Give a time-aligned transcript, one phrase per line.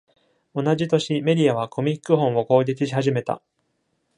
[0.55, 3.39] 同じ年、メディアはコミック本を攻撃しはじめた。